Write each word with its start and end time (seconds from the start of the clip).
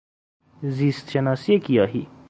زیست 0.63 1.09
شناسی 1.09 1.59
گیاهی 1.59 2.07